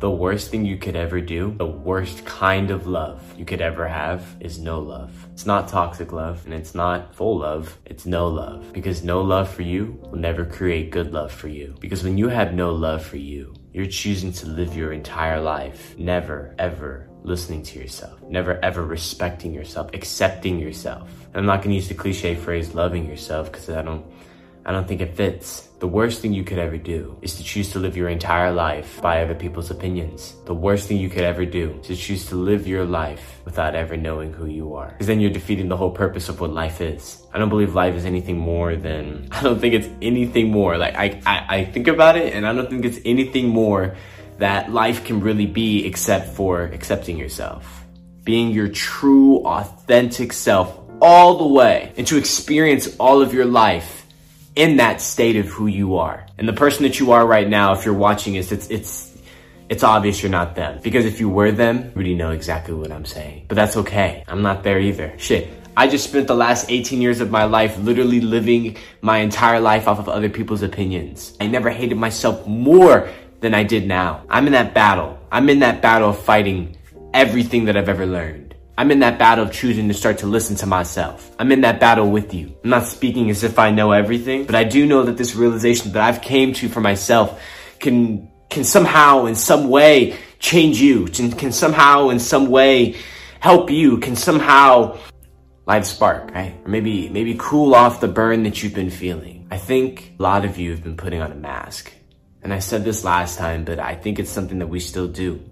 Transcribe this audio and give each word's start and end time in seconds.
The 0.00 0.08
worst 0.08 0.52
thing 0.52 0.64
you 0.64 0.76
could 0.76 0.94
ever 0.94 1.20
do, 1.20 1.56
the 1.58 1.66
worst 1.66 2.24
kind 2.24 2.70
of 2.70 2.86
love 2.86 3.20
you 3.36 3.44
could 3.44 3.60
ever 3.60 3.88
have 3.88 4.36
is 4.38 4.60
no 4.60 4.78
love. 4.78 5.26
It's 5.32 5.44
not 5.44 5.66
toxic 5.66 6.12
love 6.12 6.44
and 6.44 6.54
it's 6.54 6.72
not 6.72 7.16
full 7.16 7.38
love, 7.38 7.76
it's 7.84 8.06
no 8.06 8.28
love. 8.28 8.72
Because 8.72 9.02
no 9.02 9.20
love 9.22 9.52
for 9.52 9.62
you 9.62 9.98
will 10.02 10.18
never 10.18 10.44
create 10.44 10.92
good 10.92 11.12
love 11.12 11.32
for 11.32 11.48
you. 11.48 11.74
Because 11.80 12.04
when 12.04 12.16
you 12.16 12.28
have 12.28 12.54
no 12.54 12.72
love 12.72 13.04
for 13.04 13.16
you, 13.16 13.52
you're 13.72 13.86
choosing 13.86 14.32
to 14.34 14.46
live 14.46 14.76
your 14.76 14.92
entire 14.92 15.40
life 15.40 15.98
never, 15.98 16.54
ever 16.60 17.08
listening 17.24 17.64
to 17.64 17.80
yourself, 17.80 18.22
never 18.22 18.64
ever 18.64 18.84
respecting 18.84 19.52
yourself, 19.52 19.90
accepting 19.94 20.60
yourself. 20.60 21.10
I'm 21.34 21.44
not 21.44 21.60
gonna 21.60 21.74
use 21.74 21.88
the 21.88 21.94
cliche 21.94 22.36
phrase 22.36 22.72
loving 22.72 23.04
yourself 23.04 23.50
because 23.50 23.68
I 23.68 23.82
don't 23.82 24.06
I 24.64 24.72
don't 24.72 24.86
think 24.86 25.00
it 25.00 25.16
fits. 25.16 25.68
The 25.78 25.86
worst 25.86 26.20
thing 26.20 26.32
you 26.32 26.42
could 26.42 26.58
ever 26.58 26.76
do 26.76 27.16
is 27.22 27.36
to 27.36 27.44
choose 27.44 27.70
to 27.72 27.78
live 27.78 27.96
your 27.96 28.08
entire 28.08 28.52
life 28.52 29.00
by 29.00 29.22
other 29.22 29.34
people's 29.34 29.70
opinions. 29.70 30.34
The 30.44 30.54
worst 30.54 30.88
thing 30.88 30.98
you 30.98 31.08
could 31.08 31.22
ever 31.22 31.46
do 31.46 31.78
is 31.82 31.86
to 31.86 31.96
choose 31.96 32.26
to 32.26 32.36
live 32.36 32.66
your 32.66 32.84
life 32.84 33.40
without 33.44 33.74
ever 33.74 33.96
knowing 33.96 34.32
who 34.32 34.46
you 34.46 34.74
are. 34.74 34.88
Because 34.88 35.06
then 35.06 35.20
you're 35.20 35.30
defeating 35.30 35.68
the 35.68 35.76
whole 35.76 35.92
purpose 35.92 36.28
of 36.28 36.40
what 36.40 36.50
life 36.50 36.80
is. 36.80 37.22
I 37.32 37.38
don't 37.38 37.48
believe 37.48 37.74
life 37.74 37.94
is 37.94 38.04
anything 38.04 38.38
more 38.38 38.74
than, 38.74 39.28
I 39.32 39.42
don't 39.42 39.60
think 39.60 39.74
it's 39.74 39.88
anything 40.02 40.50
more. 40.50 40.76
Like, 40.76 40.96
I, 40.96 41.20
I, 41.24 41.58
I 41.58 41.64
think 41.64 41.86
about 41.86 42.16
it 42.16 42.34
and 42.34 42.46
I 42.46 42.52
don't 42.52 42.68
think 42.68 42.84
it's 42.84 42.98
anything 43.04 43.48
more 43.48 43.96
that 44.38 44.72
life 44.72 45.04
can 45.04 45.20
really 45.20 45.46
be 45.46 45.86
except 45.86 46.34
for 46.34 46.64
accepting 46.64 47.16
yourself. 47.16 47.84
Being 48.24 48.50
your 48.50 48.68
true, 48.68 49.38
authentic 49.44 50.32
self 50.32 50.78
all 51.00 51.38
the 51.38 51.46
way 51.46 51.92
and 51.96 52.06
to 52.08 52.16
experience 52.16 52.96
all 52.98 53.22
of 53.22 53.32
your 53.32 53.46
life 53.46 53.97
in 54.58 54.78
that 54.78 55.00
state 55.00 55.36
of 55.36 55.46
who 55.46 55.68
you 55.68 55.98
are. 55.98 56.26
And 56.36 56.48
the 56.48 56.52
person 56.52 56.82
that 56.82 56.98
you 56.98 57.12
are 57.12 57.24
right 57.24 57.48
now, 57.48 57.74
if 57.74 57.84
you're 57.84 57.94
watching 57.94 58.34
this, 58.34 58.50
it's, 58.50 58.68
it's, 58.70 59.16
it's 59.68 59.84
obvious 59.84 60.20
you're 60.20 60.32
not 60.32 60.56
them. 60.56 60.80
Because 60.82 61.04
if 61.04 61.20
you 61.20 61.28
were 61.28 61.52
them, 61.52 61.76
you 61.76 61.92
already 61.94 62.14
know 62.16 62.32
exactly 62.32 62.74
what 62.74 62.90
I'm 62.90 63.04
saying. 63.04 63.44
But 63.46 63.54
that's 63.54 63.76
okay. 63.76 64.24
I'm 64.26 64.42
not 64.42 64.64
there 64.64 64.80
either. 64.80 65.14
Shit. 65.16 65.48
I 65.76 65.86
just 65.86 66.08
spent 66.08 66.26
the 66.26 66.34
last 66.34 66.68
18 66.68 67.00
years 67.00 67.20
of 67.20 67.30
my 67.30 67.44
life 67.44 67.78
literally 67.78 68.20
living 68.20 68.76
my 69.00 69.18
entire 69.18 69.60
life 69.60 69.86
off 69.86 70.00
of 70.00 70.08
other 70.08 70.28
people's 70.28 70.62
opinions. 70.62 71.36
I 71.40 71.46
never 71.46 71.70
hated 71.70 71.96
myself 71.96 72.44
more 72.44 73.08
than 73.38 73.54
I 73.54 73.62
did 73.62 73.86
now. 73.86 74.24
I'm 74.28 74.46
in 74.48 74.54
that 74.54 74.74
battle. 74.74 75.20
I'm 75.30 75.48
in 75.50 75.60
that 75.60 75.80
battle 75.82 76.10
of 76.10 76.18
fighting 76.18 76.76
everything 77.14 77.66
that 77.66 77.76
I've 77.76 77.88
ever 77.88 78.06
learned. 78.06 78.47
I'm 78.78 78.92
in 78.92 79.00
that 79.00 79.18
battle 79.18 79.44
of 79.44 79.52
choosing 79.52 79.88
to 79.88 79.94
start 79.94 80.18
to 80.18 80.28
listen 80.28 80.54
to 80.58 80.66
myself. 80.66 81.34
I'm 81.36 81.50
in 81.50 81.62
that 81.62 81.80
battle 81.80 82.08
with 82.08 82.32
you. 82.32 82.56
I'm 82.62 82.70
not 82.70 82.86
speaking 82.86 83.28
as 83.28 83.42
if 83.42 83.58
I 83.58 83.72
know 83.72 83.90
everything, 83.90 84.44
but 84.44 84.54
I 84.54 84.62
do 84.62 84.86
know 84.86 85.02
that 85.02 85.16
this 85.16 85.34
realization 85.34 85.90
that 85.92 86.02
I've 86.04 86.22
came 86.22 86.52
to 86.52 86.68
for 86.68 86.80
myself 86.80 87.42
can, 87.80 88.30
can 88.48 88.62
somehow 88.62 89.26
in 89.26 89.34
some 89.34 89.68
way 89.68 90.16
change 90.38 90.80
you, 90.80 91.06
can, 91.06 91.32
can 91.32 91.50
somehow 91.50 92.10
in 92.10 92.20
some 92.20 92.50
way 92.50 92.94
help 93.40 93.68
you, 93.68 93.98
can 93.98 94.14
somehow 94.14 94.96
light 95.66 95.82
a 95.82 95.84
spark, 95.84 96.30
right? 96.30 96.54
Or 96.64 96.68
maybe, 96.68 97.08
maybe 97.08 97.34
cool 97.36 97.74
off 97.74 98.00
the 98.00 98.06
burn 98.06 98.44
that 98.44 98.62
you've 98.62 98.74
been 98.74 98.90
feeling. 98.90 99.48
I 99.50 99.58
think 99.58 100.14
a 100.20 100.22
lot 100.22 100.44
of 100.44 100.56
you 100.56 100.70
have 100.70 100.84
been 100.84 100.96
putting 100.96 101.20
on 101.20 101.32
a 101.32 101.34
mask. 101.34 101.92
And 102.44 102.54
I 102.54 102.60
said 102.60 102.84
this 102.84 103.02
last 103.02 103.38
time, 103.38 103.64
but 103.64 103.80
I 103.80 103.96
think 103.96 104.20
it's 104.20 104.30
something 104.30 104.60
that 104.60 104.68
we 104.68 104.78
still 104.78 105.08
do 105.08 105.42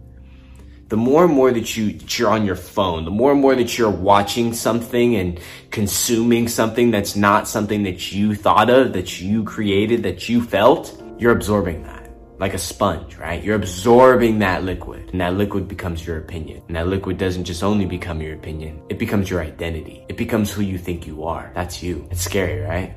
the 0.89 0.97
more 0.97 1.25
and 1.25 1.35
more 1.35 1.51
that 1.51 1.77
you 1.77 1.93
that 1.93 2.19
you're 2.19 2.31
on 2.31 2.45
your 2.45 2.57
phone, 2.57 3.05
the 3.05 3.11
more 3.11 3.33
and 3.33 3.41
more 3.41 3.55
that 3.55 3.77
you're 3.77 3.91
watching 3.91 4.55
something 4.55 5.17
and 5.17 5.41
consuming 5.71 6.49
something 6.49 6.91
that's 6.91 7.17
not 7.17 7.49
something 7.49 7.83
that 7.85 8.13
you 8.13 8.35
thought 8.35 8.71
of, 8.71 8.93
that 8.93 9.21
you 9.21 9.45
created, 9.45 10.05
that 10.05 10.29
you 10.29 10.43
felt, 10.43 11.03
you're 11.19 11.33
absorbing 11.33 11.83
that 11.83 11.97
like 12.39 12.55
a 12.55 12.59
sponge, 12.59 13.17
right? 13.17 13.43
You're 13.43 13.57
absorbing 13.57 14.41
that 14.41 14.63
liquid 14.65 15.11
and 15.11 15.21
that 15.21 15.35
liquid 15.35 15.69
becomes 15.69 16.07
your 16.07 16.19
opinion. 16.19 16.63
And 16.69 16.77
that 16.77 16.87
liquid 16.87 17.19
doesn't 17.19 17.45
just 17.45 17.63
only 17.63 17.87
become 17.87 18.21
your 18.21 18.35
opinion, 18.35 18.83
it 18.89 18.99
becomes 18.99 19.31
your 19.31 19.41
identity. 19.41 20.05
It 20.09 20.17
becomes 20.17 20.53
who 20.53 20.63
you 20.63 20.79
think 20.79 21.07
you 21.07 21.25
are. 21.25 21.51
That's 21.55 21.83
you. 21.83 22.07
It's 22.11 22.23
scary, 22.23 22.61
right? 22.61 22.95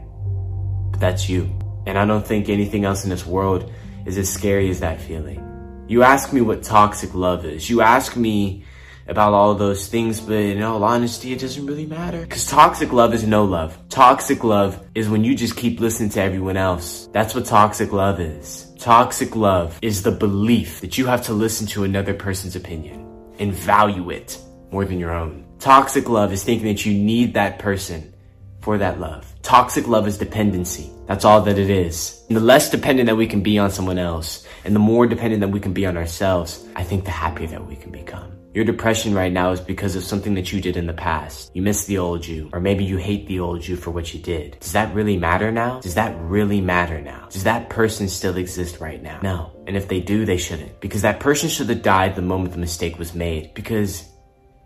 But 0.92 1.00
that's 1.00 1.30
you. 1.30 1.58
And 1.86 1.97
I 1.97 2.06
don't 2.06 2.25
think 2.25 2.50
anything 2.50 2.86
else 2.86 3.03
in 3.03 3.09
this 3.09 3.25
world 3.25 3.72
is 4.06 4.18
as 4.18 4.30
scary 4.31 4.69
as 4.69 4.81
that 4.81 5.00
feeling. 5.00 5.49
You 5.89 6.03
ask 6.03 6.31
me 6.31 6.41
what 6.41 6.61
toxic 6.61 7.16
love 7.16 7.45
is. 7.45 7.67
You 7.67 7.81
ask 7.81 8.16
me 8.16 8.63
about 9.07 9.33
all 9.33 9.55
those 9.55 9.88
things, 9.88 10.22
but 10.22 10.35
in 10.35 10.61
all 10.61 10.83
honesty, 10.83 11.33
it 11.33 11.39
doesn't 11.39 11.66
really 11.66 11.88
matter. 11.88 12.27
Cause 12.27 12.45
toxic 12.45 12.94
love 12.94 13.11
is 13.16 13.25
no 13.25 13.44
love. 13.44 13.75
Toxic 13.89 14.44
love 14.44 14.79
is 14.94 15.09
when 15.09 15.23
you 15.23 15.33
just 15.33 15.57
keep 15.57 15.79
listening 15.79 16.11
to 16.11 16.22
everyone 16.22 16.57
else. 16.57 17.09
That's 17.11 17.33
what 17.33 17.45
toxic 17.45 17.91
love 17.91 18.19
is. 18.19 18.72
Toxic 18.77 19.35
love 19.35 19.79
is 19.81 20.03
the 20.03 20.11
belief 20.11 20.79
that 20.81 21.00
you 21.00 21.07
have 21.07 21.23
to 21.23 21.33
listen 21.33 21.66
to 21.69 21.85
another 21.85 22.13
person's 22.13 22.56
opinion 22.56 23.07
and 23.39 23.51
value 23.51 24.11
it 24.11 24.38
more 24.71 24.85
than 24.85 25.00
your 25.00 25.11
own. 25.11 25.44
Toxic 25.57 26.07
love 26.07 26.31
is 26.31 26.44
thinking 26.44 26.67
that 26.67 26.85
you 26.85 26.94
need 26.94 27.33
that 27.33 27.57
person 27.57 28.13
for 28.62 28.78
that 28.78 29.00
love. 29.00 29.34
Toxic 29.42 29.88
love 29.88 30.08
is 30.08 30.18
dependency. 30.18 30.92
That's 31.08 31.25
all 31.25 31.42
that 31.42 31.58
it 31.58 31.70
is. 31.70 32.24
And 32.28 32.38
the 32.38 32.42
less 32.42 32.70
dependent 32.70 33.08
that 33.08 33.16
we 33.16 33.28
can 33.28 33.42
be 33.42 33.58
on 33.58 33.72
someone 33.72 33.97
else 33.97 34.46
and 34.66 34.75
the 34.75 34.80
more 34.80 35.08
dependent 35.08 35.42
that 35.42 35.50
we 35.50 35.59
can 35.59 35.74
be 35.74 35.86
on 35.86 35.97
ourselves, 35.97 36.66
I 36.75 36.84
think 36.84 37.06
the 37.06 37.12
happier 37.12 37.48
that 37.48 37.66
we 37.66 37.75
can 37.75 37.92
become. 37.92 38.34
Your 38.53 38.66
depression 38.66 39.14
right 39.14 39.31
now 39.31 39.52
is 39.52 39.62
because 39.62 39.96
of 39.96 40.03
something 40.03 40.34
that 40.34 40.52
you 40.52 40.59
did 40.59 40.75
in 40.75 40.88
the 40.88 40.94
past. 40.94 41.52
You 41.53 41.62
miss 41.62 41.86
the 41.86 42.00
old 42.00 42.25
you, 42.25 42.50
or 42.52 42.59
maybe 42.59 42.84
you 42.84 42.98
hate 42.98 43.28
the 43.28 43.40
old 43.40 43.66
you 43.66 43.75
for 43.75 43.92
what 43.92 44.12
you 44.12 44.19
did. 44.19 44.58
Does 44.59 44.72
that 44.72 44.94
really 44.96 45.18
matter 45.18 45.52
now? 45.52 45.80
Does 45.81 45.94
that 45.96 46.18
really 46.19 46.59
matter 46.59 47.00
now? 47.00 47.28
Does 47.30 47.44
that 47.44 47.69
person 47.69 48.09
still 48.09 48.38
exist 48.38 48.80
right 48.80 49.02
now? 49.03 49.19
No. 49.22 49.52
And 49.68 49.78
if 49.78 49.88
they 49.88 50.00
do, 50.00 50.25
they 50.25 50.38
shouldn't. 50.38 50.81
Because 50.81 51.03
that 51.03 51.19
person 51.19 51.48
should 51.48 51.69
have 51.69 51.84
died 51.84 52.16
the 52.16 52.24
moment 52.24 52.52
the 52.52 52.59
mistake 52.59 52.98
was 52.98 53.14
made. 53.14 53.53
Because 53.53 54.09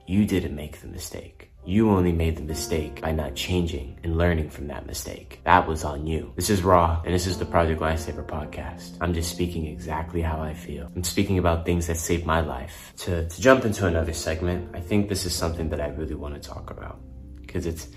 you 0.07 0.25
didn't 0.25 0.55
make 0.55 0.79
the 0.79 0.87
mistake. 0.87 1.51
You 1.65 1.91
only 1.91 2.11
made 2.11 2.35
the 2.35 2.43
mistake 2.43 2.99
by 2.99 3.13
not 3.13 3.35
changing 3.35 3.97
and 4.03 4.17
learning 4.17 4.49
from 4.49 4.67
that 4.67 4.85
mistake. 4.85 5.39
That 5.45 5.65
was 5.65 5.85
on 5.85 6.05
you. 6.05 6.33
This 6.35 6.49
is 6.49 6.61
Raw, 6.61 7.01
and 7.05 7.13
this 7.13 7.25
is 7.25 7.37
the 7.37 7.45
Project 7.45 7.79
Lifesaver 7.79 8.25
podcast. 8.25 8.97
I'm 8.99 9.13
just 9.13 9.31
speaking 9.31 9.67
exactly 9.67 10.21
how 10.21 10.41
I 10.41 10.55
feel. 10.55 10.91
I'm 10.93 11.05
speaking 11.05 11.37
about 11.37 11.65
things 11.65 11.87
that 11.87 11.95
saved 11.95 12.25
my 12.25 12.41
life. 12.41 12.91
To, 12.97 13.29
to 13.29 13.41
jump 13.41 13.63
into 13.63 13.87
another 13.87 14.11
segment, 14.11 14.75
I 14.75 14.81
think 14.81 15.07
this 15.07 15.25
is 15.25 15.33
something 15.33 15.69
that 15.69 15.79
I 15.79 15.87
really 15.87 16.15
want 16.15 16.33
to 16.33 16.41
talk 16.41 16.69
about 16.69 16.99
because 17.39 17.65
it's, 17.65 17.87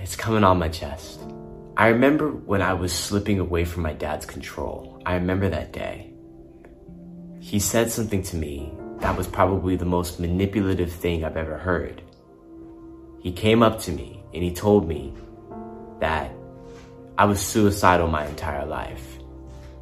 it's 0.00 0.16
coming 0.16 0.42
on 0.42 0.58
my 0.58 0.70
chest. 0.70 1.20
I 1.76 1.88
remember 1.88 2.30
when 2.30 2.62
I 2.62 2.72
was 2.72 2.94
slipping 2.94 3.40
away 3.40 3.66
from 3.66 3.82
my 3.82 3.92
dad's 3.92 4.24
control. 4.24 5.02
I 5.04 5.16
remember 5.16 5.50
that 5.50 5.74
day. 5.74 6.14
He 7.40 7.58
said 7.58 7.90
something 7.90 8.22
to 8.22 8.36
me 8.36 8.72
that 9.00 9.18
was 9.18 9.26
probably 9.26 9.76
the 9.76 9.84
most 9.84 10.18
manipulative 10.18 10.90
thing 10.90 11.26
I've 11.26 11.36
ever 11.36 11.58
heard. 11.58 12.00
He 13.20 13.32
came 13.32 13.62
up 13.62 13.78
to 13.80 13.92
me 13.92 14.22
and 14.32 14.42
he 14.42 14.52
told 14.52 14.88
me 14.88 15.12
that 16.00 16.32
I 17.18 17.26
was 17.26 17.40
suicidal 17.40 18.08
my 18.08 18.26
entire 18.26 18.64
life. 18.64 19.18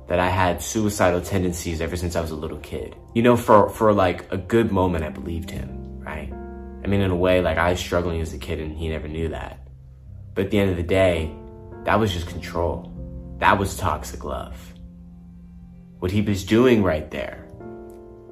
That 0.08 0.18
I 0.18 0.28
had 0.28 0.60
suicidal 0.60 1.20
tendencies 1.20 1.80
ever 1.80 1.94
since 1.94 2.16
I 2.16 2.20
was 2.20 2.32
a 2.32 2.36
little 2.36 2.58
kid. 2.58 2.96
You 3.14 3.22
know, 3.22 3.36
for, 3.36 3.68
for 3.68 3.92
like 3.92 4.30
a 4.32 4.36
good 4.36 4.72
moment, 4.72 5.04
I 5.04 5.10
believed 5.10 5.50
him, 5.50 6.00
right? 6.00 6.32
I 6.32 6.86
mean, 6.88 7.00
in 7.00 7.10
a 7.10 7.16
way, 7.16 7.40
like 7.40 7.58
I 7.58 7.70
was 7.70 7.80
struggling 7.80 8.20
as 8.20 8.32
a 8.32 8.38
kid 8.38 8.58
and 8.58 8.76
he 8.76 8.88
never 8.88 9.06
knew 9.06 9.28
that. 9.28 9.60
But 10.34 10.46
at 10.46 10.50
the 10.50 10.58
end 10.58 10.70
of 10.70 10.76
the 10.76 10.82
day, 10.82 11.32
that 11.84 12.00
was 12.00 12.12
just 12.12 12.26
control. 12.26 12.92
That 13.38 13.58
was 13.58 13.76
toxic 13.76 14.24
love. 14.24 14.74
What 16.00 16.10
he 16.10 16.22
was 16.22 16.44
doing 16.44 16.82
right 16.82 17.08
there 17.10 17.46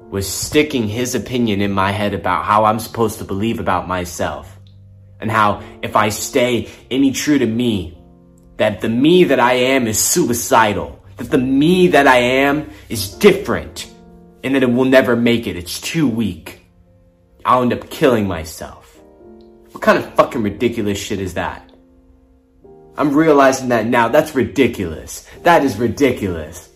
was 0.09 0.27
sticking 0.27 0.87
his 0.87 1.15
opinion 1.15 1.61
in 1.61 1.71
my 1.71 1.91
head 1.91 2.13
about 2.13 2.43
how 2.43 2.65
I'm 2.65 2.79
supposed 2.79 3.19
to 3.19 3.25
believe 3.25 3.59
about 3.59 3.87
myself 3.87 4.56
and 5.19 5.31
how 5.31 5.63
if 5.81 5.95
I 5.95 6.09
stay 6.09 6.69
any 6.91 7.11
true 7.11 7.39
to 7.39 7.45
me, 7.45 7.97
that 8.57 8.81
the 8.81 8.89
me 8.89 9.25
that 9.25 9.39
I 9.39 9.53
am 9.53 9.87
is 9.87 9.99
suicidal, 9.99 11.03
that 11.17 11.31
the 11.31 11.37
me 11.37 11.87
that 11.89 12.07
I 12.07 12.17
am 12.17 12.69
is 12.89 13.13
different, 13.13 13.91
and 14.43 14.55
that 14.55 14.63
it 14.63 14.71
will 14.71 14.85
never 14.85 15.15
make 15.15 15.47
it. 15.47 15.55
It's 15.55 15.79
too 15.81 16.07
weak. 16.07 16.61
I'll 17.45 17.61
end 17.61 17.73
up 17.73 17.89
killing 17.89 18.27
myself. 18.27 18.99
What 19.71 19.81
kind 19.81 19.97
of 19.97 20.13
fucking 20.15 20.41
ridiculous 20.41 20.97
shit 20.97 21.19
is 21.19 21.35
that? 21.35 21.71
I'm 22.97 23.13
realizing 23.13 23.69
that 23.69 23.85
now. 23.85 24.07
That's 24.07 24.33
ridiculous. 24.33 25.27
That 25.43 25.63
is 25.63 25.77
ridiculous. 25.77 26.69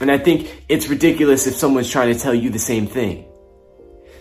And 0.00 0.10
I 0.10 0.18
think 0.18 0.64
it's 0.68 0.88
ridiculous 0.88 1.46
if 1.46 1.54
someone's 1.54 1.90
trying 1.90 2.12
to 2.12 2.20
tell 2.20 2.34
you 2.34 2.50
the 2.50 2.58
same 2.58 2.86
thing 2.86 3.24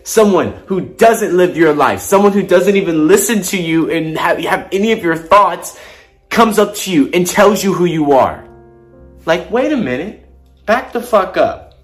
someone 0.04 0.52
who 0.68 0.82
doesn't 0.82 1.36
live 1.36 1.58
your 1.58 1.74
life, 1.74 2.02
someone 2.02 2.34
who 2.34 2.44
doesn't 2.44 2.76
even 2.76 3.08
listen 3.08 3.42
to 3.42 3.62
you 3.62 3.90
and 3.90 4.18
have, 4.18 4.38
have 4.40 4.70
any 4.72 4.92
of 4.92 5.00
your 5.00 5.16
thoughts 5.16 5.80
comes 6.30 6.60
up 6.60 6.76
to 6.76 6.92
you 6.92 7.10
and 7.14 7.26
tells 7.26 7.64
you 7.64 7.74
who 7.74 7.86
you 7.86 8.14
are. 8.14 8.48
Like, 9.26 9.50
wait 9.50 9.72
a 9.72 9.78
minute, 9.78 10.28
back 10.66 10.92
the 10.92 11.02
fuck 11.02 11.38
up. 11.38 11.80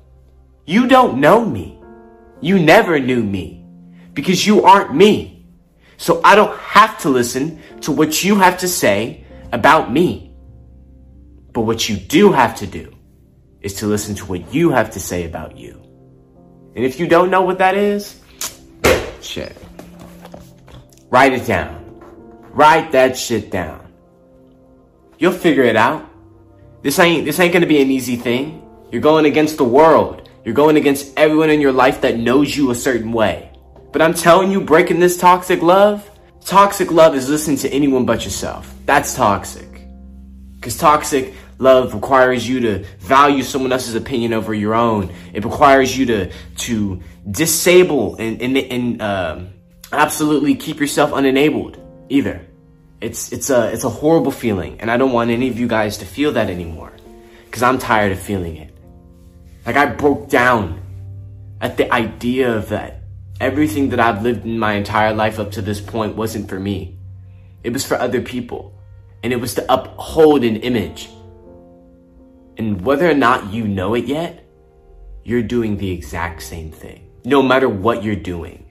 You 0.65 0.87
don't 0.87 1.19
know 1.19 1.43
me. 1.43 1.79
You 2.41 2.59
never 2.59 2.99
knew 2.99 3.23
me 3.23 3.65
because 4.13 4.45
you 4.45 4.63
aren't 4.63 4.93
me. 4.93 5.45
So 5.97 6.21
I 6.23 6.35
don't 6.35 6.57
have 6.59 6.97
to 6.99 7.09
listen 7.09 7.61
to 7.81 7.91
what 7.91 8.23
you 8.23 8.35
have 8.35 8.59
to 8.59 8.67
say 8.67 9.25
about 9.51 9.91
me. 9.91 10.33
But 11.53 11.61
what 11.61 11.89
you 11.89 11.97
do 11.97 12.31
have 12.31 12.55
to 12.57 12.67
do 12.67 12.95
is 13.61 13.75
to 13.75 13.87
listen 13.87 14.15
to 14.15 14.25
what 14.25 14.53
you 14.53 14.69
have 14.69 14.91
to 14.91 14.99
say 14.99 15.25
about 15.25 15.57
you. 15.57 15.88
And 16.75 16.85
if 16.85 16.99
you 16.99 17.07
don't 17.07 17.29
know 17.29 17.41
what 17.41 17.57
that 17.57 17.75
is, 17.75 18.19
shit. 19.21 19.55
Write 21.09 21.33
it 21.33 21.45
down. 21.45 21.75
Write 22.51 22.91
that 22.91 23.17
shit 23.17 23.51
down. 23.51 23.85
You'll 25.17 25.31
figure 25.31 25.63
it 25.63 25.75
out. 25.75 26.09
This 26.81 26.97
ain't 26.99 27.25
this 27.25 27.39
ain't 27.39 27.53
gonna 27.53 27.65
be 27.65 27.81
an 27.81 27.91
easy 27.91 28.15
thing. 28.15 28.65
You're 28.91 29.01
going 29.01 29.25
against 29.25 29.57
the 29.57 29.63
world. 29.63 30.29
You're 30.45 30.53
going 30.53 30.77
against 30.77 31.17
everyone 31.17 31.49
in 31.49 31.61
your 31.61 31.73
life 31.73 32.01
that 32.01 32.17
knows 32.17 32.55
you 32.55 32.71
a 32.71 32.75
certain 32.75 33.11
way. 33.11 33.51
But 33.91 34.01
I'm 34.01 34.13
telling 34.13 34.51
you, 34.51 34.61
breaking 34.61 34.99
this 34.99 35.17
toxic 35.17 35.61
love, 35.61 36.09
toxic 36.45 36.91
love 36.91 37.15
is 37.15 37.29
listening 37.29 37.57
to 37.57 37.69
anyone 37.69 38.05
but 38.05 38.23
yourself. 38.23 38.73
That's 38.85 39.13
toxic. 39.13 39.67
Because 40.55 40.77
toxic 40.77 41.33
love 41.59 41.93
requires 41.93 42.47
you 42.47 42.61
to 42.61 42.85
value 42.99 43.43
someone 43.43 43.71
else's 43.71 43.95
opinion 43.95 44.33
over 44.33 44.53
your 44.53 44.73
own. 44.73 45.13
It 45.33 45.43
requires 45.45 45.95
you 45.95 46.05
to 46.07 46.31
to 46.57 47.01
disable 47.29 48.15
and 48.15 48.41
and, 48.41 48.57
and 48.57 49.01
uh, 49.01 49.39
absolutely 49.91 50.55
keep 50.55 50.79
yourself 50.79 51.11
unenabled 51.13 51.77
either. 52.09 52.45
It's 53.01 53.31
it's 53.31 53.49
a 53.49 53.71
it's 53.71 53.83
a 53.83 53.89
horrible 53.89 54.31
feeling, 54.31 54.81
and 54.81 54.89
I 54.89 54.97
don't 54.97 55.11
want 55.11 55.29
any 55.29 55.49
of 55.49 55.59
you 55.59 55.67
guys 55.67 55.99
to 55.99 56.05
feel 56.05 56.33
that 56.33 56.49
anymore, 56.49 56.91
because 57.45 57.63
I'm 57.63 57.77
tired 57.77 58.11
of 58.11 58.19
feeling 58.19 58.57
it. 58.57 58.73
Like 59.65 59.77
I 59.77 59.85
broke 59.85 60.29
down 60.29 60.81
at 61.61 61.77
the 61.77 61.93
idea 61.93 62.55
of 62.55 62.69
that. 62.69 62.95
Everything 63.39 63.89
that 63.89 64.01
I've 64.01 64.21
lived 64.21 64.43
in 64.43 64.59
my 64.59 64.73
entire 64.73 65.13
life 65.13 65.39
up 65.39 65.51
to 65.51 65.61
this 65.61 65.79
point 65.79 66.17
wasn't 66.17 66.49
for 66.49 66.59
me. 66.59 66.97
It 67.63 67.71
was 67.71 67.85
for 67.85 67.95
other 67.95 68.21
people, 68.21 68.73
and 69.23 69.31
it 69.31 69.37
was 69.37 69.53
to 69.53 69.73
uphold 69.73 70.43
an 70.43 70.57
image. 70.57 71.09
And 72.59 72.81
whether 72.81 73.09
or 73.09 73.13
not 73.13 73.53
you 73.53 73.65
know 73.69 73.95
it 73.95 74.05
yet, 74.05 74.45
you're 75.23 75.41
doing 75.41 75.77
the 75.77 75.91
exact 75.91 76.43
same 76.43 76.71
thing. 76.71 77.09
No 77.23 77.41
matter 77.41 77.69
what 77.69 78.03
you're 78.03 78.17
doing, 78.17 78.69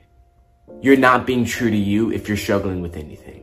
you're 0.83 0.99
not 0.99 1.27
being 1.27 1.47
true 1.47 1.71
to 1.71 1.77
you 1.77 2.13
if 2.13 2.29
you're 2.29 2.37
struggling 2.37 2.83
with 2.83 2.97
anything. 2.97 3.43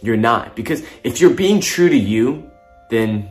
You're 0.00 0.16
not. 0.16 0.54
Because 0.54 0.84
if 1.02 1.20
you're 1.20 1.34
being 1.34 1.60
true 1.60 1.88
to 1.88 1.96
you, 1.96 2.48
then 2.88 3.28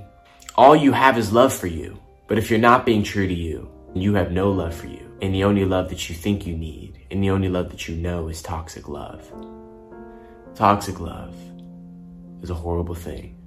all 0.55 0.75
you 0.75 0.91
have 0.91 1.17
is 1.17 1.31
love 1.31 1.53
for 1.53 1.67
you. 1.67 1.97
But 2.27 2.37
if 2.37 2.49
you're 2.49 2.59
not 2.59 2.85
being 2.85 3.03
true 3.03 3.27
to 3.27 3.33
you, 3.33 3.71
you 3.95 4.13
have 4.15 4.33
no 4.33 4.51
love 4.51 4.75
for 4.75 4.87
you. 4.87 5.17
And 5.21 5.33
the 5.33 5.45
only 5.45 5.63
love 5.63 5.87
that 5.89 6.09
you 6.09 6.15
think 6.15 6.45
you 6.45 6.57
need, 6.57 7.05
and 7.09 7.23
the 7.23 7.29
only 7.29 7.47
love 7.47 7.69
that 7.69 7.87
you 7.87 7.95
know 7.95 8.27
is 8.27 8.41
toxic 8.41 8.89
love. 8.89 9.31
Toxic 10.55 10.99
love 10.99 11.35
is 12.41 12.49
a 12.49 12.53
horrible 12.53 12.95
thing. 12.95 13.42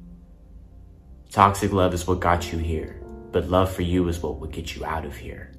Toxic 1.37 1.71
love 1.71 1.93
is 1.93 2.07
what 2.07 2.19
got 2.19 2.51
you 2.51 2.57
here, 2.57 2.99
but 3.31 3.51
love 3.51 3.71
for 3.71 3.83
you 3.83 4.09
is 4.09 4.23
what 4.23 4.41
will 4.41 4.49
get 4.49 4.75
you 4.75 4.87
out 4.87 5.05
of 5.05 5.15
here. 5.15 5.53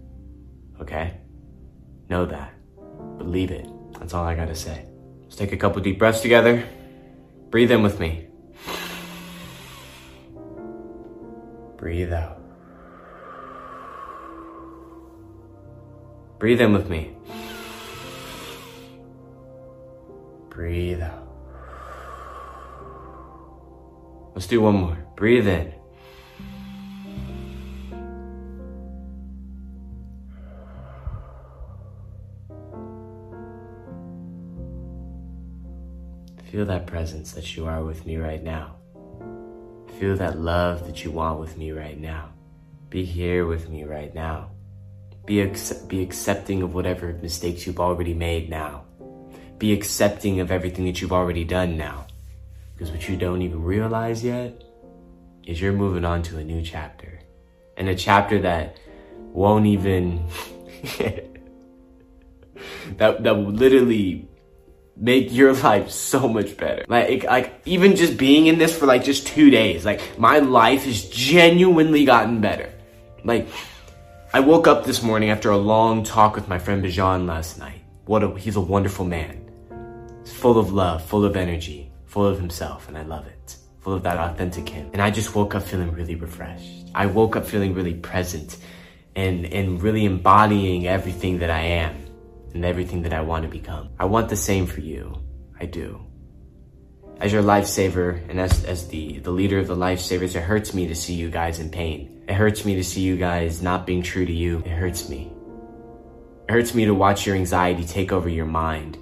Okay? 0.82 1.22
Know 2.10 2.26
that. 2.26 2.52
Believe 3.20 3.52
it. 3.52 3.68
That's 4.00 4.16
all 4.16 4.26
I 4.26 4.34
gotta 4.34 4.56
say. 4.56 4.88
Let's 5.22 5.36
take 5.36 5.52
a 5.52 5.56
couple 5.56 5.80
deep 5.84 6.00
breaths 6.00 6.22
together. 6.22 6.68
Breathe 7.52 7.70
in 7.70 7.84
with 7.84 8.00
me. 8.00 8.28
Breathe 11.78 12.12
out. 12.12 12.42
Breathe 16.40 16.60
in 16.60 16.74
with 16.74 16.90
me. 16.90 17.16
Breathe 20.50 21.02
out. 21.02 21.28
Let's 24.34 24.48
do 24.48 24.60
one 24.60 24.74
more. 24.74 25.07
Breathe 25.18 25.48
in. 25.48 25.74
Feel 36.52 36.66
that 36.66 36.86
presence 36.86 37.32
that 37.32 37.58
you 37.58 37.66
are 37.66 37.84
with 37.84 38.06
me 38.06 38.18
right 38.18 38.44
now. 38.44 38.76
Feel 40.00 40.16
that 40.18 40.38
love 40.38 40.86
that 40.86 41.04
you 41.04 41.10
want 41.10 41.40
with 41.40 41.58
me 41.58 41.72
right 41.72 42.00
now. 42.00 42.30
Be 42.92 43.04
here 43.04 43.48
with 43.48 43.70
me 43.70 43.86
right 43.86 44.14
now. 44.14 44.52
Be, 45.26 45.40
ac- 45.40 45.88
be 45.88 46.04
accepting 46.04 46.62
of 46.62 46.76
whatever 46.76 47.14
mistakes 47.24 47.66
you've 47.66 47.80
already 47.80 48.14
made 48.14 48.52
now. 48.52 48.84
Be 49.58 49.74
accepting 49.74 50.40
of 50.42 50.52
everything 50.52 50.86
that 50.86 51.02
you've 51.02 51.12
already 51.12 51.44
done 51.44 51.76
now. 51.76 52.06
Because 52.76 52.92
what 52.92 53.10
you 53.10 53.18
don't 53.18 53.42
even 53.42 53.64
realize 53.64 54.24
yet 54.24 54.62
is 55.48 55.60
you're 55.62 55.74
moving 55.74 56.06
on 56.06 56.22
to 56.22 56.38
a 56.38 56.44
new 56.44 56.62
chapter. 56.62 57.20
And 57.78 57.88
a 57.90 57.96
chapter 57.96 58.42
that 58.42 58.78
won't 59.18 59.66
even, 59.66 60.28
that, 62.98 63.24
that 63.24 63.36
will 63.36 63.52
literally 63.52 64.28
make 64.98 65.32
your 65.32 65.54
life 65.64 65.90
so 65.90 66.28
much 66.28 66.58
better. 66.58 66.84
Like, 66.88 67.24
like 67.24 67.62
even 67.66 67.96
just 67.96 68.18
being 68.18 68.48
in 68.48 68.58
this 68.58 68.78
for 68.78 68.86
like 68.86 69.04
just 69.04 69.26
two 69.26 69.50
days, 69.50 69.86
like 69.86 70.20
my 70.20 70.40
life 70.40 70.84
has 70.84 71.10
genuinely 71.10 72.04
gotten 72.04 72.42
better. 72.42 72.74
Like, 73.24 73.48
I 74.34 74.42
woke 74.42 74.68
up 74.68 74.84
this 74.84 75.02
morning 75.02 75.30
after 75.30 75.52
a 75.52 75.58
long 75.58 76.04
talk 76.04 76.36
with 76.36 76.50
my 76.50 76.60
friend 76.60 76.84
Bijan 76.84 77.26
last 77.26 77.58
night. 77.58 77.82
What 78.06 78.24
a, 78.24 78.38
he's 78.38 78.58
a 78.58 78.62
wonderful 78.62 79.06
man. 79.06 79.50
He's 80.24 80.34
full 80.34 80.58
of 80.58 80.74
love, 80.74 81.06
full 81.06 81.24
of 81.24 81.38
energy, 81.38 81.92
full 82.06 82.26
of 82.26 82.38
himself, 82.38 82.88
and 82.90 82.98
I 82.98 83.04
love 83.04 83.26
it. 83.28 83.57
Full 83.88 83.94
of 83.94 84.04
that 84.04 84.18
authentic 84.18 84.68
him. 84.68 84.90
And 84.92 85.02
I 85.02 85.10
just 85.10 85.34
woke 85.34 85.56
up 85.56 85.64
feeling 85.64 85.94
really 85.94 86.16
refreshed. 86.16 86.90
I 86.94 87.06
woke 87.06 87.38
up 87.38 87.46
feeling 87.46 87.74
really 87.74 87.94
present 87.94 88.58
and, 89.16 89.46
and 89.46 89.82
really 89.82 90.04
embodying 90.04 90.86
everything 90.86 91.40
that 91.40 91.50
I 91.50 91.62
am 91.62 91.96
and 92.54 92.66
everything 92.66 93.04
that 93.04 93.14
I 93.14 93.22
want 93.22 93.44
to 93.44 93.50
become. 93.50 93.92
I 93.98 94.04
want 94.04 94.28
the 94.28 94.36
same 94.36 94.66
for 94.66 94.82
you. 94.82 95.24
I 95.58 95.68
do. 95.68 96.06
As 97.22 97.32
your 97.32 97.42
lifesaver 97.42 98.30
and 98.30 98.42
as, 98.42 98.66
as 98.66 98.90
the, 98.90 99.20
the 99.20 99.32
leader 99.32 99.58
of 99.58 99.68
the 99.68 99.78
lifesavers, 99.78 100.36
it 100.36 100.42
hurts 100.42 100.74
me 100.74 100.90
to 100.90 100.94
see 100.94 101.14
you 101.14 101.30
guys 101.30 101.62
in 101.62 101.70
pain. 101.70 102.26
It 102.28 102.34
hurts 102.34 102.66
me 102.66 102.76
to 102.76 102.84
see 102.84 103.04
you 103.04 103.16
guys 103.16 103.62
not 103.62 103.88
being 103.88 104.04
true 104.04 104.26
to 104.26 104.34
you. 104.34 104.58
It 104.66 104.72
hurts 104.72 105.08
me. 105.08 105.32
It 106.50 106.52
hurts 106.52 106.76
me 106.76 106.84
to 106.84 106.94
watch 106.94 107.26
your 107.26 107.38
anxiety 107.38 107.86
take 107.86 108.12
over 108.12 108.28
your 108.28 108.48
mind. 108.48 108.98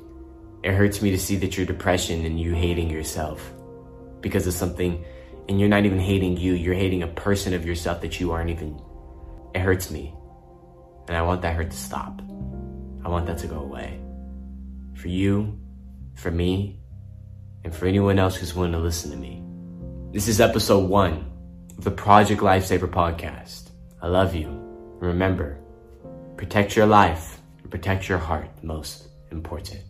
It 0.61 0.75
hurts 0.75 1.01
me 1.01 1.09
to 1.09 1.17
see 1.17 1.37
that 1.37 1.57
you're 1.57 1.65
depression 1.65 2.23
and 2.23 2.39
you 2.39 2.53
hating 2.53 2.91
yourself 2.91 3.54
because 4.25 4.47
of 4.47 4.53
something 4.55 5.05
and 5.47 5.59
you're 5.59 5.69
not 5.69 5.85
even 5.85 5.99
hating 5.99 6.35
you. 6.35 6.53
You're 6.53 6.73
hating 6.73 7.03
a 7.03 7.07
person 7.07 7.53
of 7.53 7.63
yourself 7.63 8.01
that 8.01 8.19
you 8.19 8.31
aren't 8.31 8.49
even. 8.49 8.81
It 9.53 9.59
hurts 9.59 9.91
me. 9.91 10.15
And 11.07 11.15
I 11.15 11.21
want 11.21 11.43
that 11.43 11.55
hurt 11.55 11.69
to 11.69 11.77
stop. 11.77 12.23
I 13.03 13.09
want 13.09 13.27
that 13.27 13.37
to 13.37 13.47
go 13.47 13.59
away. 13.59 14.01
For 14.95 15.09
you, 15.09 15.59
for 16.15 16.31
me, 16.31 16.79
and 17.63 17.71
for 17.71 17.85
anyone 17.85 18.17
else 18.17 18.35
who's 18.35 18.55
willing 18.55 18.71
to 18.71 18.79
listen 18.79 19.11
to 19.11 19.17
me. 19.17 19.43
This 20.11 20.27
is 20.27 20.41
episode 20.41 20.89
one 20.89 21.31
of 21.77 21.83
the 21.83 21.91
Project 21.91 22.41
Lifesaver 22.41 22.89
podcast. 22.89 23.69
I 24.01 24.07
love 24.07 24.33
you. 24.33 24.49
Remember, 24.99 25.59
protect 26.35 26.75
your 26.75 26.87
life 26.87 27.39
and 27.61 27.69
protect 27.69 28.09
your 28.09 28.17
heart, 28.17 28.49
most 28.63 29.07
important. 29.31 29.83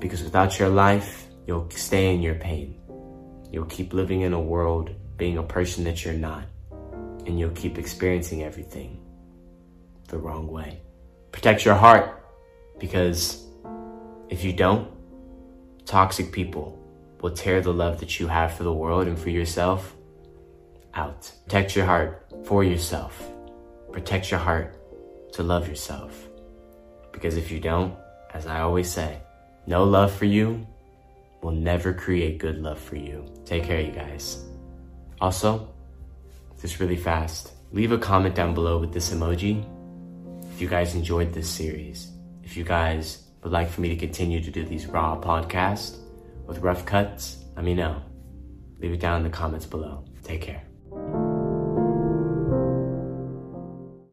Because 0.00 0.24
without 0.24 0.58
your 0.58 0.70
life, 0.70 1.28
you'll 1.46 1.70
stay 1.70 2.12
in 2.12 2.20
your 2.20 2.34
pain. 2.34 2.79
You'll 3.50 3.66
keep 3.66 3.92
living 3.92 4.22
in 4.22 4.32
a 4.32 4.40
world 4.40 4.90
being 5.16 5.38
a 5.38 5.42
person 5.42 5.84
that 5.84 6.04
you're 6.04 6.14
not. 6.14 6.44
And 7.26 7.38
you'll 7.38 7.50
keep 7.50 7.78
experiencing 7.78 8.42
everything 8.42 9.00
the 10.08 10.18
wrong 10.18 10.48
way. 10.48 10.80
Protect 11.32 11.64
your 11.64 11.74
heart 11.74 12.24
because 12.78 13.44
if 14.28 14.44
you 14.44 14.52
don't, 14.52 14.88
toxic 15.84 16.32
people 16.32 16.78
will 17.20 17.30
tear 17.30 17.60
the 17.60 17.72
love 17.72 18.00
that 18.00 18.18
you 18.18 18.26
have 18.26 18.54
for 18.54 18.62
the 18.62 18.72
world 18.72 19.06
and 19.06 19.18
for 19.18 19.30
yourself 19.30 19.94
out. 20.94 21.30
Protect 21.44 21.76
your 21.76 21.84
heart 21.84 22.26
for 22.44 22.64
yourself. 22.64 23.30
Protect 23.92 24.30
your 24.30 24.40
heart 24.40 24.76
to 25.34 25.42
love 25.42 25.68
yourself. 25.68 26.28
Because 27.12 27.36
if 27.36 27.50
you 27.50 27.60
don't, 27.60 27.94
as 28.32 28.46
I 28.46 28.60
always 28.60 28.90
say, 28.90 29.20
no 29.66 29.84
love 29.84 30.12
for 30.12 30.24
you 30.24 30.66
will 31.42 31.52
never 31.52 31.92
create 31.92 32.38
good 32.38 32.58
love 32.58 32.78
for 32.78 32.96
you. 32.96 33.24
Take 33.44 33.64
care, 33.64 33.80
you 33.80 33.92
guys. 33.92 34.44
Also, 35.20 35.68
just 36.60 36.80
really 36.80 36.96
fast, 36.96 37.52
leave 37.72 37.92
a 37.92 37.98
comment 37.98 38.34
down 38.34 38.54
below 38.54 38.78
with 38.78 38.92
this 38.92 39.12
emoji 39.12 39.64
if 40.52 40.60
you 40.60 40.68
guys 40.68 40.94
enjoyed 40.94 41.32
this 41.32 41.48
series. 41.48 42.12
If 42.42 42.56
you 42.56 42.64
guys 42.64 43.24
would 43.42 43.52
like 43.52 43.70
for 43.70 43.80
me 43.80 43.88
to 43.88 43.96
continue 43.96 44.42
to 44.42 44.50
do 44.50 44.64
these 44.64 44.86
raw 44.86 45.18
podcasts 45.20 45.96
with 46.46 46.58
rough 46.58 46.84
cuts, 46.84 47.44
let 47.56 47.64
me 47.64 47.74
know. 47.74 48.02
Leave 48.78 48.92
it 48.92 49.00
down 49.00 49.18
in 49.18 49.24
the 49.24 49.30
comments 49.30 49.66
below. 49.66 50.04
Take 50.22 50.42
care. 50.42 50.69